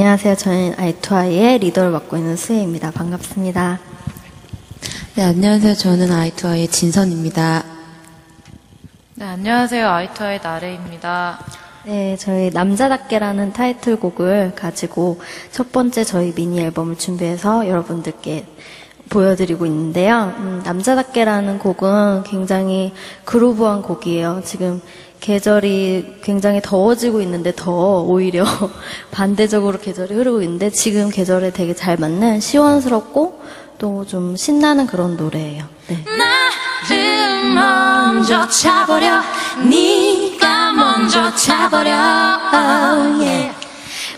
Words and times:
안녕하세요. 0.00 0.36
저는 0.36 0.74
아이투아이의 0.78 1.58
리더를 1.58 1.90
맡고 1.90 2.16
있는 2.18 2.36
수혜입니다. 2.36 2.92
반갑습니다. 2.92 3.80
네, 5.16 5.22
안녕하세요. 5.24 5.74
저는 5.74 6.12
아이투아이의 6.12 6.68
진선입니다. 6.68 7.64
네, 9.16 9.24
안녕하세요. 9.24 9.88
아이투아의 9.88 10.38
나래입니다. 10.40 11.44
네, 11.86 12.16
저희 12.16 12.50
남자답게라는 12.50 13.52
타이틀곡을 13.52 14.52
가지고 14.54 15.18
첫 15.50 15.72
번째 15.72 16.04
저희 16.04 16.32
미니 16.32 16.60
앨범을 16.60 16.96
준비해서 16.96 17.66
여러분들께 17.66 18.46
보여드리고 19.08 19.66
있는데요. 19.66 20.32
음, 20.38 20.62
남자답게라는 20.64 21.58
곡은 21.58 22.22
굉장히 22.22 22.92
그루브한 23.24 23.82
곡이에요. 23.82 24.42
지금 24.44 24.80
계절이 25.20 26.20
굉장히 26.22 26.60
더워지고 26.62 27.20
있는데 27.22 27.52
더 27.54 28.00
오히려 28.02 28.44
반대적으로 29.10 29.78
계절이 29.78 30.14
흐르고 30.14 30.42
있는데 30.42 30.70
지금 30.70 31.10
계절에 31.10 31.50
되게 31.52 31.74
잘 31.74 31.96
맞는 31.96 32.40
시원스럽고 32.40 33.42
또 33.78 34.04
좀 34.08 34.36
신나는 34.36 34.86
그런 34.86 35.16
노래예요. 35.16 35.64
네. 35.86 36.04
나를 36.04 37.54
먼저 37.54 38.48
차버려 38.48 39.20
네가 39.68 40.72
먼저 40.72 41.34
차버려 41.34 41.90
oh, 42.52 43.22
yeah. 43.22 43.54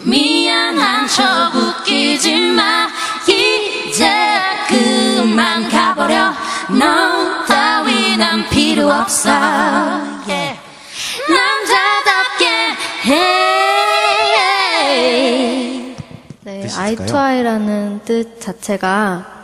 미안한 0.02 1.06
척 1.08 1.54
웃기지 1.54 2.52
마 2.52 2.88
이제 3.26 4.08
그만 4.68 5.68
가버려 5.68 6.32
너 6.70 7.44
따위 7.46 8.16
난 8.16 8.48
필요 8.48 8.90
없어 8.90 9.30
yeah. 10.26 10.49
네, 16.44 16.60
뜻이 16.62 16.78
아이 16.78 16.92
있을까요? 16.92 17.06
투 17.08 17.18
아이라는 17.18 18.00
뜻 18.04 18.40
자체가 18.40 19.40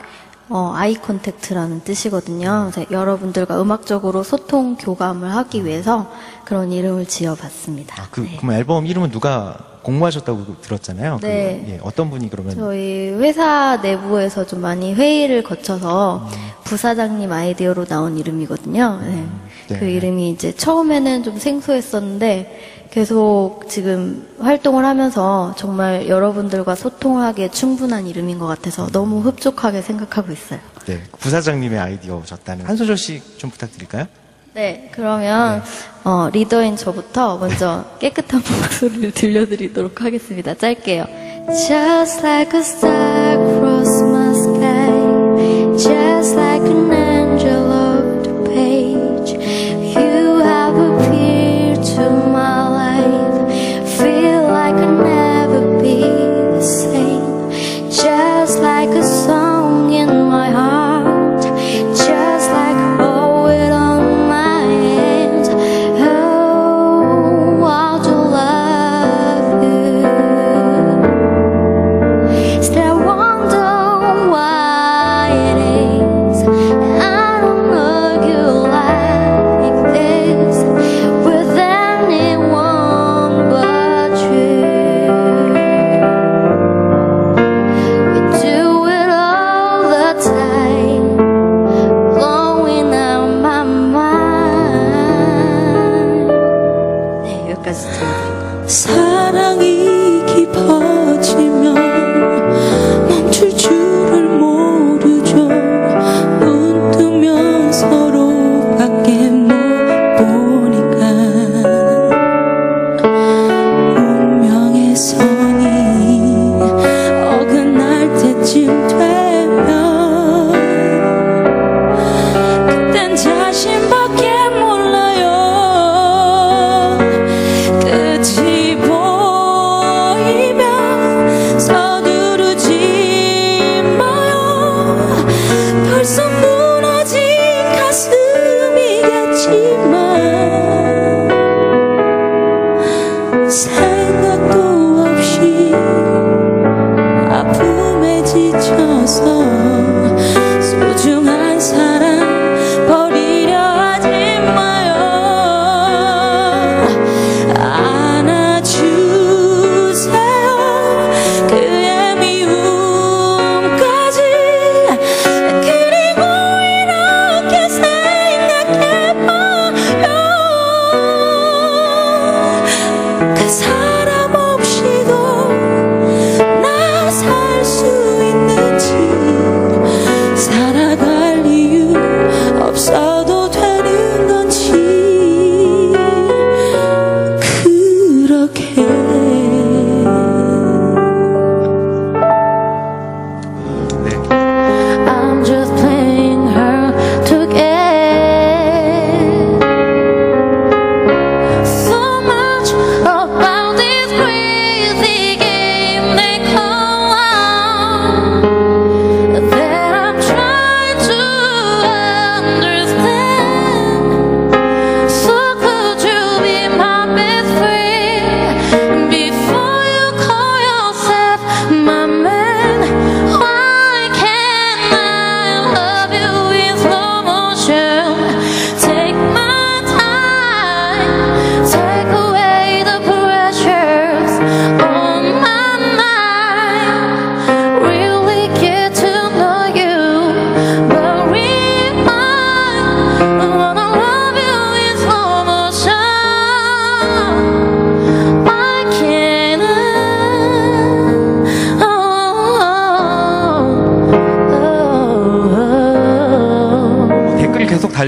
어, 0.48 0.72
eye 0.76 0.94
contact라는 0.94 1.80
뜻이거든요. 1.82 2.70
그래서 2.72 2.90
여러분들과 2.90 3.60
음악적으로 3.60 4.22
소통 4.22 4.76
교감을 4.76 5.34
하기 5.34 5.64
위해서 5.64 6.12
그런 6.44 6.70
이름을 6.70 7.06
지어봤습니다. 7.06 8.00
아, 8.00 8.06
그, 8.10 8.20
네. 8.20 8.36
그럼 8.36 8.52
앨범 8.52 8.86
이름은 8.86 9.10
누가 9.10 9.58
공모하셨다고 9.82 10.60
들었잖아요. 10.60 11.18
그, 11.20 11.26
네. 11.26 11.64
예, 11.68 11.80
어떤 11.82 12.10
분이 12.10 12.28
그러면 12.30 12.54
저희 12.54 13.08
회사 13.10 13.80
내부에서 13.82 14.46
좀 14.46 14.60
많이 14.60 14.94
회의를 14.94 15.42
거쳐서 15.42 16.28
부사장님 16.64 17.32
아이디어로 17.32 17.86
나온 17.86 18.18
이름이거든요. 18.18 19.00
네. 19.02 19.26
네. 19.68 19.78
그 19.78 19.86
이름이 19.86 20.30
이제 20.30 20.52
처음에는 20.54 21.24
좀 21.24 21.38
생소했었는데 21.38 22.75
계속 22.96 23.60
지금 23.68 24.26
활동을 24.38 24.86
하면서 24.86 25.54
정말 25.58 26.08
여러분들과 26.08 26.74
소통하기에 26.74 27.50
충분한 27.50 28.06
이름인 28.06 28.38
것 28.38 28.46
같아서 28.46 28.86
너무 28.86 29.20
흡족하게 29.20 29.82
생각하고 29.82 30.32
있어요. 30.32 30.60
네, 30.86 31.02
부사장님의 31.20 31.78
아이디어셨다는 31.78 32.64
한 32.64 32.74
소절씩 32.74 33.38
좀 33.38 33.50
부탁드릴까요? 33.50 34.06
네, 34.54 34.90
그러면 34.94 35.62
어, 36.04 36.30
리더인 36.32 36.78
저부터 36.78 37.36
먼저 37.36 37.84
깨끗한 37.98 38.40
목소리를 38.62 39.12
들려드리도록 39.12 40.00
하겠습니다. 40.00 40.54
짧게요. 40.54 41.04
Just 41.68 42.26
like 42.26 42.58
a 42.58 42.64
star 42.64 43.38
across 43.38 44.02
my 44.04 44.34
sky, 44.34 45.76
just 45.76 46.34
like 46.34 46.64
an 46.66 46.90
angel 46.90 47.05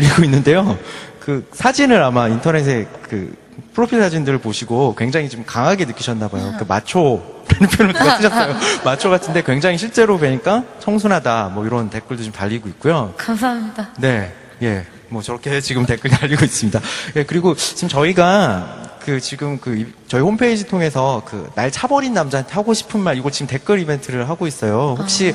달리고 0.08 0.24
있는데요. 0.24 0.78
그 1.20 1.46
사진을 1.52 2.02
아마 2.02 2.28
인터넷에 2.28 2.86
그 3.08 3.34
프로필 3.74 4.00
사진들을 4.00 4.38
보시고 4.38 4.94
굉장히 4.96 5.28
좀 5.28 5.44
강하게 5.46 5.84
느끼셨나 5.84 6.28
봐요. 6.28 6.54
그 6.58 6.64
마초라는 6.66 7.68
표현을 7.76 7.92
누가 7.94 8.16
쓰셨어요. 8.16 8.56
마초 8.84 9.10
같은데 9.10 9.42
굉장히 9.42 9.76
실제로 9.78 10.18
뵈니까 10.18 10.64
청순하다 10.80 11.50
뭐 11.54 11.66
이런 11.66 11.90
댓글도 11.90 12.22
좀 12.22 12.32
달리고 12.32 12.68
있고요. 12.70 13.12
감사합니다. 13.16 13.90
네, 13.98 14.32
예, 14.62 14.86
뭐 15.08 15.22
저렇게 15.22 15.60
지금 15.60 15.86
댓글 15.86 16.10
달리고 16.10 16.44
있습니다. 16.44 16.80
예, 17.16 17.24
그리고 17.24 17.54
지금 17.54 17.88
저희가 17.88 18.82
그 19.04 19.20
지금 19.20 19.58
그 19.58 19.76
이- 19.76 19.86
저희 20.06 20.22
홈페이지 20.22 20.64
통해서 20.66 21.22
그 21.24 21.48
날 21.54 21.70
차버린 21.70 22.14
남자한테 22.14 22.52
하고 22.54 22.74
싶은 22.74 23.00
말 23.00 23.16
이거 23.16 23.30
지금 23.30 23.46
댓글 23.46 23.78
이벤트를 23.80 24.28
하고 24.28 24.46
있어요. 24.46 24.96
혹시 24.98 25.34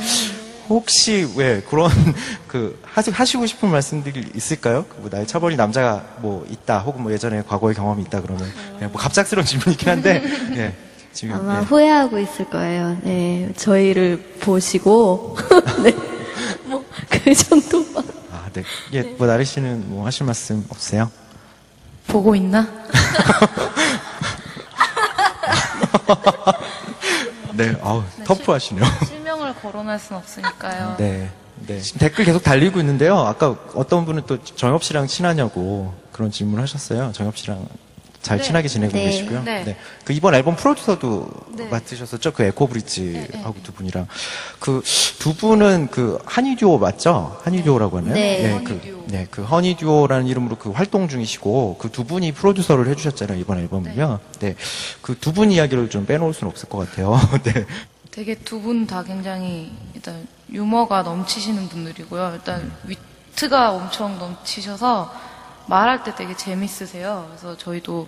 혹시 0.69 1.27
왜 1.35 1.61
그런 1.61 1.89
그 2.47 2.79
하시, 2.83 3.11
하시고 3.11 3.45
싶은 3.45 3.69
말씀들이 3.69 4.31
있을까요? 4.35 4.85
그 4.89 5.01
뭐날 5.01 5.27
차버린 5.27 5.57
남자가 5.57 6.03
뭐 6.19 6.45
있다 6.49 6.79
혹은 6.79 7.03
뭐 7.03 7.11
예전에 7.11 7.43
과거의 7.47 7.75
경험이 7.75 8.03
있다 8.03 8.21
그러면 8.21 8.49
그냥 8.77 8.91
뭐 8.91 9.01
갑작스러운 9.01 9.45
질문이긴 9.45 9.89
한데 9.89 10.23
예, 10.55 10.75
지금 11.11 11.35
아마 11.35 11.59
예. 11.59 11.63
후회하고 11.63 12.19
있을 12.19 12.49
거예요. 12.49 12.97
네, 13.03 13.51
저희를 13.57 14.17
보시고 14.39 15.37
네, 15.83 15.93
뭐 16.65 16.83
그 17.09 17.33
정도만. 17.33 18.03
아, 18.31 18.49
네. 18.51 18.63
예, 18.93 19.01
뭐 19.01 19.27
나리 19.27 19.45
씨는 19.45 19.89
뭐 19.89 20.05
하실 20.05 20.25
말씀 20.25 20.65
없으세요? 20.69 21.09
보고 22.07 22.35
있나? 22.35 22.67
네, 27.53 27.75
아우 27.81 28.03
터프하시네요. 28.25 28.83
실명을 29.53 29.61
거론할 29.61 29.99
순 29.99 30.17
없으니까요. 30.17 30.95
네. 30.97 31.29
네. 31.67 31.79
지금 31.79 31.99
댓글 31.99 32.25
계속 32.25 32.43
달리고 32.43 32.79
있는데요. 32.79 33.17
아까 33.19 33.55
어떤 33.75 34.05
분은 34.05 34.23
또 34.27 34.43
정엽 34.43 34.83
씨랑 34.83 35.07
친하냐고 35.07 35.93
그런 36.11 36.31
질문 36.31 36.59
하셨어요. 36.59 37.11
정엽 37.13 37.37
씨랑 37.37 37.65
잘 38.21 38.37
네. 38.37 38.43
친하게 38.43 38.67
지내고 38.69 38.93
네. 38.93 39.03
계시고요. 39.05 39.43
네. 39.43 39.77
그 40.05 40.13
이번 40.13 40.33
앨범 40.33 40.55
프로듀서도 40.55 41.27
네. 41.57 41.67
맡으셨었죠. 41.69 42.31
그 42.31 42.43
에코브릿지하고 42.43 43.55
두 43.63 43.71
분이랑. 43.73 44.07
그 44.59 44.81
두 45.19 45.33
분은 45.35 45.87
그 45.89 46.19
한이 46.25 46.57
듀오 46.57 46.79
맞죠? 46.79 47.39
한이 47.45 47.63
듀오라고 47.63 47.97
하나요? 47.99 48.13
네. 48.13 48.51
허니 48.51 48.63
그, 48.65 48.81
듀오. 48.81 49.03
네. 49.07 49.27
그 49.31 49.41
허니 49.43 49.75
듀오라는 49.77 50.27
이름으로 50.27 50.57
그 50.57 50.71
활동 50.71 51.07
중이시고 51.07 51.77
그 51.79 51.89
두 51.89 52.03
분이 52.03 52.31
프로듀서를 52.33 52.87
해주셨잖아요. 52.89 53.39
이번 53.39 53.59
앨범은요. 53.59 54.19
네. 54.39 54.55
그 55.01 55.15
두 55.15 55.31
분 55.31 55.51
이야기를 55.51 55.89
좀 55.89 56.05
빼놓을 56.05 56.33
수는 56.33 56.51
없을 56.51 56.67
것 56.67 56.79
같아요. 56.89 57.17
네. 57.43 57.65
되게 58.13 58.35
두 58.35 58.61
분 58.61 58.85
다 58.85 59.01
굉장히 59.03 59.71
일단 59.95 60.27
유머가 60.51 61.01
넘치시는 61.01 61.67
분들이고요. 61.69 62.33
일단 62.35 62.71
위트가 62.85 63.71
엄청 63.71 64.19
넘치셔서 64.19 65.11
말할 65.67 66.03
때 66.03 66.13
되게 66.13 66.35
재밌으세요. 66.37 67.25
그래서 67.29 67.57
저희도 67.57 68.07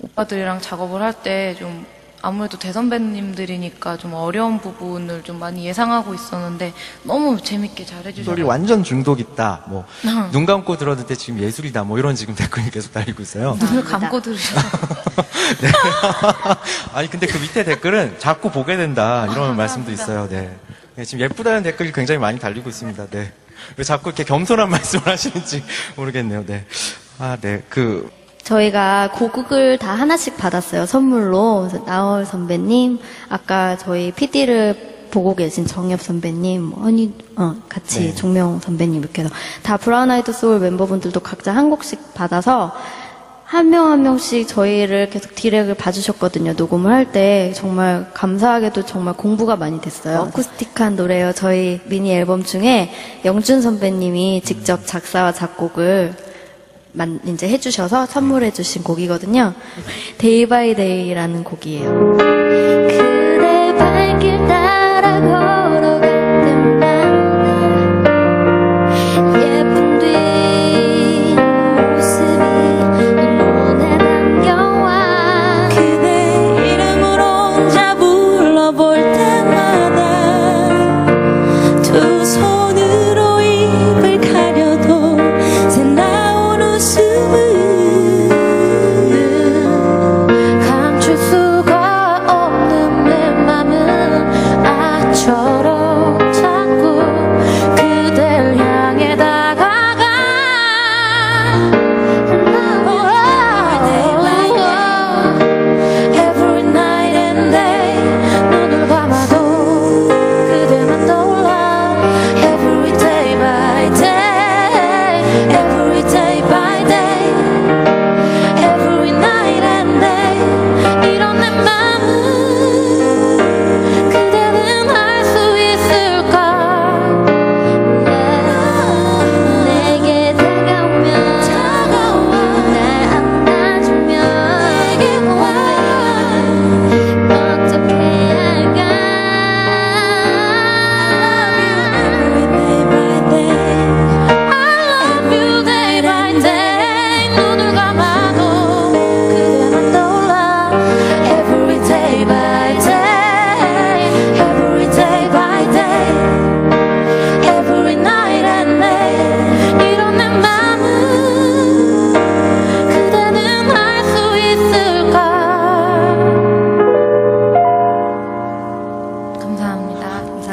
오빠들이랑 0.00 0.60
작업을 0.60 1.02
할 1.02 1.14
때 1.22 1.56
좀 1.58 1.84
아무래도 2.20 2.58
대선배님들이니까 2.58 3.96
좀 3.96 4.14
어려운 4.14 4.60
부분을 4.60 5.22
좀 5.22 5.38
많이 5.38 5.64
예상하고 5.66 6.14
있었는데 6.14 6.72
너무 7.04 7.40
재밌게 7.40 7.86
잘 7.86 7.98
소리 8.00 8.08
해주셔서 8.08 8.46
완전 8.46 8.82
중독 8.82 9.20
있다. 9.20 9.64
뭐 9.68 9.84
눈 10.32 10.46
감고 10.46 10.76
들었는데 10.76 11.14
지금 11.14 11.40
예술이다. 11.40 11.84
뭐 11.84 11.98
이런 11.98 12.14
지금 12.14 12.34
댓글이 12.34 12.70
계속 12.70 12.92
달리고 12.92 13.22
있어요. 13.22 13.56
눈을 13.60 13.84
감고 13.84 14.20
들으셔서 14.20 14.60
네. 15.62 15.68
아니 16.92 17.08
근데 17.08 17.26
그 17.26 17.38
밑에 17.38 17.64
댓글은 17.64 18.18
자꾸 18.18 18.50
보게 18.50 18.76
된다 18.76 19.26
이런 19.30 19.56
말씀도 19.56 19.90
있어요. 19.92 20.28
네. 20.28 20.56
네, 20.96 21.04
지금 21.04 21.24
예쁘다는 21.24 21.62
댓글이 21.62 21.92
굉장히 21.92 22.18
많이 22.18 22.38
달리고 22.38 22.68
있습니다. 22.68 23.06
네. 23.10 23.32
왜 23.76 23.84
자꾸 23.84 24.08
이렇게 24.10 24.24
겸손한 24.24 24.68
말씀을 24.70 25.06
하시는지 25.06 25.62
모르겠네요. 25.96 26.44
네. 26.46 26.64
아, 27.18 27.36
네. 27.40 27.62
그 27.68 28.10
저희가 28.48 29.10
곡을 29.12 29.76
다 29.78 29.92
하나씩 29.92 30.38
받았어요, 30.38 30.86
선물로. 30.86 31.68
그래서 31.68 31.84
나얼 31.84 32.24
선배님, 32.24 32.98
아까 33.28 33.76
저희 33.76 34.10
PD를 34.12 35.08
보고 35.10 35.34
계신 35.34 35.66
정엽 35.66 36.00
선배님, 36.00 36.62
뭐 36.62 36.82
허니, 36.84 37.12
어, 37.36 37.56
같이 37.68 38.00
네. 38.00 38.14
종명 38.14 38.58
선배님 38.60 39.00
이렇게 39.02 39.22
해서 39.22 39.34
다 39.62 39.76
브라운 39.76 40.10
아이드 40.10 40.32
소울 40.32 40.60
멤버분들도 40.60 41.20
각자 41.20 41.54
한 41.54 41.68
곡씩 41.70 42.14
받아서 42.14 42.72
한 43.44 43.58
명 43.58 43.88
한 43.88 44.02
명씩 44.02 44.46
저희를 44.48 45.08
계속 45.08 45.34
디렉을 45.34 45.74
봐주셨거든요. 45.74 46.52
녹음을 46.56 46.92
할 46.92 47.06
때 47.12 47.52
정말 47.54 48.10
감사하게도 48.12 48.84
정말 48.84 49.14
공부가 49.14 49.56
많이 49.56 49.80
됐어요. 49.80 50.20
어쿠스틱한 50.28 50.96
노래요. 50.96 51.32
저희 51.34 51.80
미니 51.86 52.12
앨범 52.12 52.44
중에 52.44 52.90
영준 53.24 53.62
선배님이 53.62 54.42
직접 54.44 54.86
작사와 54.86 55.32
작곡을 55.32 56.27
만, 56.98 57.20
이제 57.24 57.48
해주셔서 57.48 58.06
선물해주신 58.06 58.82
곡이거든요. 58.82 59.54
Day 60.18 60.46
by 60.46 60.74
Day라는 60.74 61.44
곡이에요. 61.44 62.18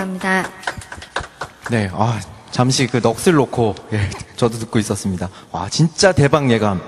감사합니다 0.06 0.50
네. 1.72 1.90
아, 1.94 2.20
잠시 2.52 2.86
그 2.86 3.02
넋을 3.02 3.34
놓고 3.34 3.76
예, 3.94 4.10
저도 4.36 4.60
듣고 4.60 4.78
있었습니다. 4.80 5.30
와, 5.52 5.68
진짜 5.70 6.12
대박 6.12 6.50
예감. 6.52 6.80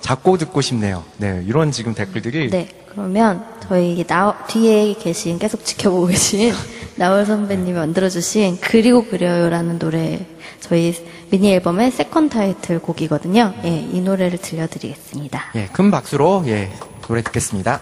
자꾸 0.00 0.36
듣고 0.36 0.60
싶네요. 0.60 1.02
네. 1.16 1.42
이런 1.46 1.72
지금 1.72 1.94
댓글들이 1.94 2.50
네, 2.50 2.68
그러면 2.88 3.44
저희 3.66 4.04
나, 4.06 4.36
뒤에 4.46 4.94
계신, 4.94 5.38
계속 5.38 5.64
지켜보고 5.64 6.06
계신 6.06 6.54
나얼 6.96 7.24
선배님이 7.26 7.72
만들어주신 7.72 8.58
그리고 8.60 9.04
그려요라는 9.06 9.78
노래, 9.78 10.24
저희 10.60 10.94
미니 11.30 11.52
앨범의 11.54 11.90
second 11.90 12.28
타이틀 12.28 12.78
곡이거든요. 12.78 13.54
예, 13.64 13.68
이 13.68 14.00
노래를 14.00 14.38
들려드리겠습니다. 14.38 15.44
예, 15.56 15.66
큰 15.72 15.90
박수로 15.90 16.44
예, 16.46 16.70
노래 17.08 17.22
듣겠습니다. 17.22 17.80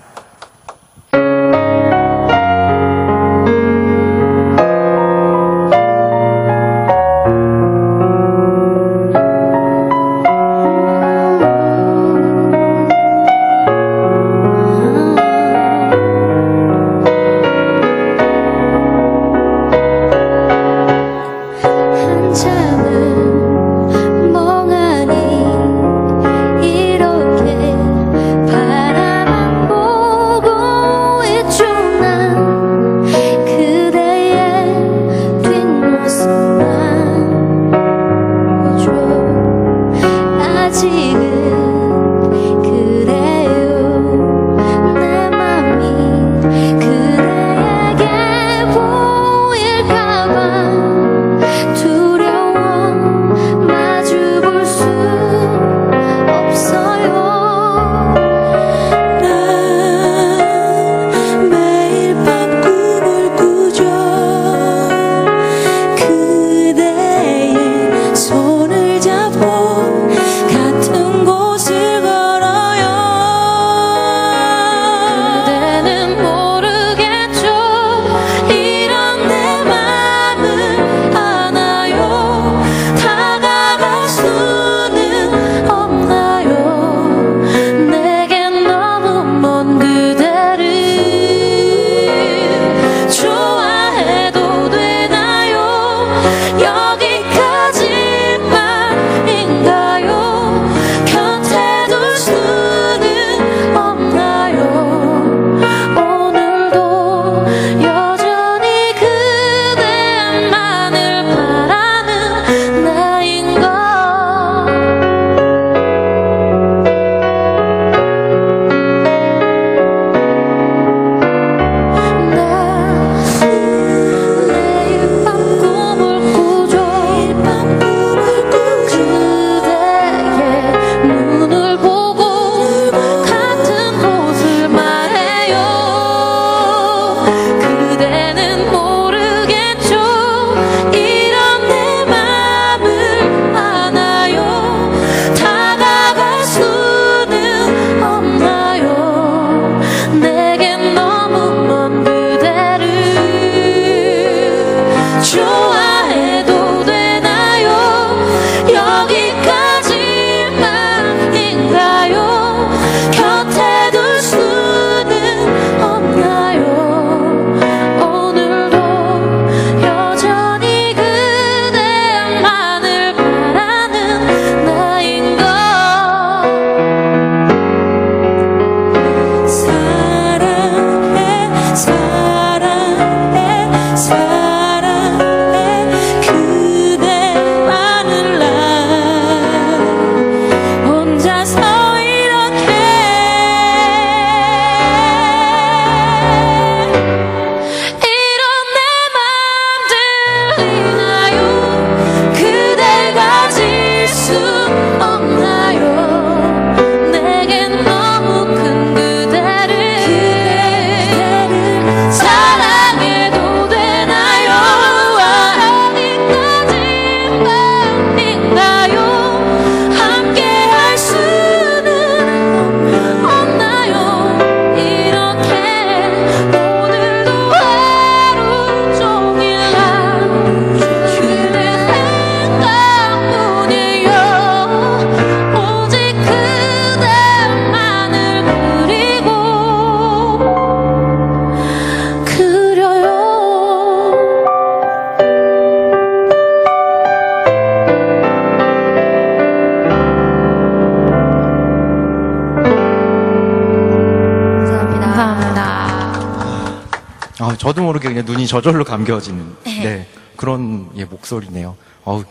아, 257.45 257.57
저도 257.57 257.83
모르게 257.83 258.09
그냥 258.09 258.25
눈이 258.25 258.47
저절로 258.47 258.85
감겨지는 258.85 259.57
네, 259.65 260.07
그런 260.37 260.89
예, 260.97 261.05
목소리네요. 261.05 261.77
어우, 262.05 262.25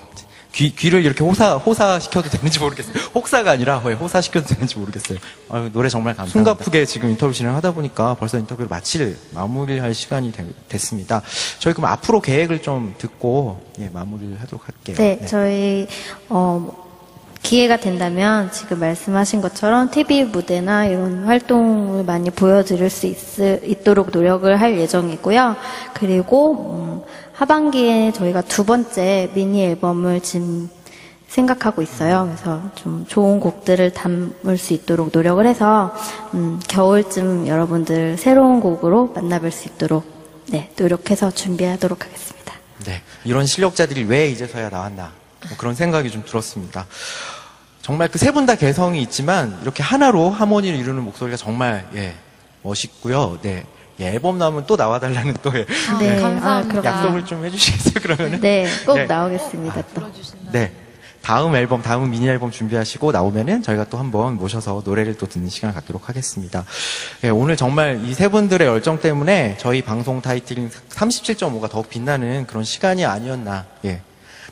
귀, 0.53 0.75
귀를 0.75 1.03
이렇게 1.05 1.23
호사, 1.23 1.55
호사 1.55 1.99
시켜도 1.99 2.29
되는지 2.29 2.59
모르겠어요. 2.59 2.93
혹사가 3.15 3.51
아니라 3.51 3.81
왜 3.85 3.93
호사 3.93 4.21
시켜도 4.21 4.47
되는지 4.47 4.77
모르겠어요. 4.77 5.17
아유, 5.49 5.69
노래 5.71 5.89
정말 5.89 6.15
감사합니다. 6.15 6.51
숨가쁘게 6.51 6.85
지금 6.85 7.09
인터뷰 7.09 7.33
진행하다 7.33 7.71
보니까 7.73 8.15
벌써 8.15 8.37
인터뷰를 8.39 8.67
마칠, 8.69 9.17
마무리할 9.33 9.93
시간이 9.93 10.31
되- 10.31 10.45
됐습니다. 10.69 11.21
저희 11.59 11.73
그럼 11.73 11.91
앞으로 11.91 12.21
계획을 12.21 12.61
좀 12.61 12.93
듣고 12.97 13.63
예, 13.79 13.89
마무리를 13.93 14.39
하도록 14.41 14.67
할게요. 14.67 14.95
네, 14.97 15.25
저희 15.27 15.87
어, 16.29 16.71
기회가 17.43 17.77
된다면 17.77 18.49
지금 18.51 18.79
말씀하신 18.79 19.41
것처럼 19.41 19.91
TV 19.91 20.23
무대나 20.23 20.85
이런 20.85 21.25
활동을 21.25 22.05
많이 22.05 22.31
보여드릴 22.31 22.89
수 22.89 23.05
있, 23.05 23.17
있도록 23.39 24.09
노력을 24.11 24.59
할 24.59 24.79
예정이고요. 24.79 25.55
그리고 25.93 26.73
음, 26.73 27.01
하반기에 27.33 28.13
저희가 28.13 28.41
두 28.41 28.63
번째 28.63 29.29
미니 29.33 29.65
앨범을 29.65 30.21
지금 30.21 30.69
생각하고 31.27 31.81
있어요. 31.81 32.25
그래서 32.27 32.61
좀 32.75 33.05
좋은 33.07 33.39
곡들을 33.39 33.91
담을 33.91 34.57
수 34.57 34.73
있도록 34.73 35.09
노력을 35.11 35.45
해서 35.45 35.93
음, 36.33 36.61
겨울쯤 36.69 37.47
여러분들 37.47 38.17
새로운 38.17 38.61
곡으로 38.61 39.13
만나뵐 39.15 39.51
수 39.51 39.67
있도록 39.67 40.05
네, 40.47 40.71
노력해서 40.77 41.29
준비하도록 41.29 42.05
하겠습니다. 42.05 42.53
네, 42.85 43.01
이런 43.25 43.45
실력자들이 43.45 44.05
왜 44.05 44.29
이제서야 44.29 44.69
나왔나 44.69 45.11
뭐 45.49 45.57
그런 45.57 45.75
생각이 45.75 46.09
좀 46.09 46.23
들었습니다. 46.25 46.85
정말 47.83 48.07
그 48.07 48.17
세 48.17 48.31
분 48.31 48.45
다 48.45 48.55
개성이 48.55 49.01
있지만 49.01 49.59
이렇게 49.61 49.83
하나로 49.83 50.29
하모니를 50.29 50.79
이루는 50.79 51.03
목소리가 51.03 51.35
정말 51.37 51.85
예 51.95 52.13
멋있고요. 52.63 53.39
네, 53.41 53.65
예, 53.99 54.07
앨범 54.07 54.37
나오면 54.37 54.65
또 54.67 54.75
나와달라는 54.77 55.35
또 55.43 55.51
예, 55.53 55.65
네, 55.99 56.21
감사합니다. 56.21 56.79
아. 56.79 56.83
약속을 57.01 57.25
좀 57.25 57.43
해주시겠어요 57.45 57.93
그러면은? 58.01 58.39
네, 58.39 58.65
꼭 58.85 58.95
네. 58.95 59.05
나오겠습니다, 59.05 59.83
또. 59.93 60.01
네. 60.53 60.71
다음 61.21 61.55
앨범, 61.55 61.81
다음 61.81 62.09
미니 62.09 62.27
앨범 62.27 62.51
준비하시고 62.51 63.11
나오면은 63.13 63.61
저희가 63.63 63.85
또 63.89 63.97
한번 63.97 64.35
모셔서 64.35 64.81
노래를 64.83 65.17
또 65.17 65.25
듣는 65.25 65.49
시간을 65.49 65.73
갖도록 65.75 66.07
하겠습니다. 66.09 66.65
예, 67.25 67.29
오늘 67.29 67.55
정말 67.57 68.01
이 68.05 68.13
세 68.13 68.27
분들의 68.29 68.65
열정 68.67 68.99
때문에 68.99 69.57
저희 69.59 69.81
방송 69.81 70.21
타이틀인 70.21 70.69
37.5가 70.89 71.69
더욱 71.69 71.89
빛나는 71.89 72.45
그런 72.47 72.63
시간이 72.63 73.05
아니었나, 73.05 73.65
예. 73.85 74.01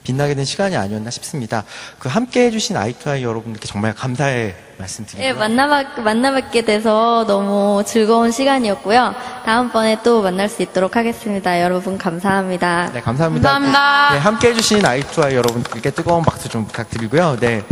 빛나게 0.03 0.35
된 0.35 0.45
시간이 0.45 0.75
아니었나 0.75 1.09
싶습니다. 1.11 1.63
그 1.99 2.09
함께 2.09 2.45
해주신 2.45 2.75
아이투아이 2.77 3.23
여러분들께 3.23 3.67
정말 3.67 3.93
감사의 3.93 4.55
말씀드리고요. 4.77 5.27
예, 5.27 5.33
만나뵙, 5.33 6.01
만나뵙게 6.01 6.63
돼서 6.63 7.25
너무 7.27 7.83
즐거운 7.85 8.31
시간이었고요. 8.31 9.13
다음번에 9.45 10.01
또 10.03 10.21
만날 10.21 10.49
수 10.49 10.61
있도록 10.61 10.95
하겠습니다. 10.95 11.61
여러분, 11.61 11.97
감사합니다. 11.97 12.91
네, 12.93 13.01
감사합니다. 13.01 13.51
감사합니다. 13.51 14.13
네, 14.13 14.17
함께 14.19 14.49
해주신 14.49 14.85
아이투아이 14.85 15.35
여러분들께 15.35 15.91
뜨거운 15.91 16.23
박수 16.23 16.49
좀 16.49 16.65
부탁드리고요. 16.65 17.37
네. 17.39 17.63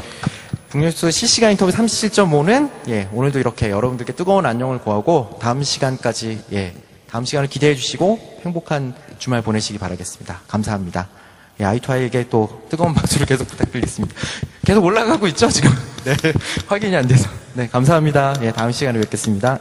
북뉴스 0.70 1.10
실시간 1.10 1.50
인터뷰 1.50 1.72
37.5는 1.72 2.70
예, 2.90 3.10
오늘도 3.12 3.40
이렇게 3.40 3.72
여러분들께 3.72 4.14
뜨거운 4.14 4.46
안녕을 4.46 4.78
구하고 4.78 5.40
다음 5.42 5.64
시간까지 5.64 6.44
예, 6.54 6.76
다음 7.10 7.26
시간을 7.26 7.50
기대해 7.50 7.74
주시고 7.74 8.42
행복한 8.46 8.94
주말 9.18 9.42
보내시기 9.42 9.80
바라겠습니다. 9.80 10.42
감사합니다. 10.48 11.08
예, 11.60 11.66
아이투아이에게 11.66 12.28
또 12.30 12.66
뜨거운 12.70 12.94
박수를 12.94 13.26
계속 13.26 13.48
부탁드리겠습니다. 13.48 14.16
계속 14.66 14.84
올라가고 14.86 15.28
있죠, 15.28 15.50
지금? 15.50 15.72
네. 16.06 16.16
확인이 16.68 16.96
안 16.96 17.08
돼서. 17.08 17.30
네, 17.54 17.68
감사합니다. 17.68 18.36
예, 18.42 18.52
다음 18.52 18.72
시간에 18.72 19.00
뵙겠습니다. 19.00 19.60